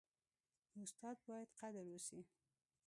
[0.71, 2.21] د استاد باید قدر وسي.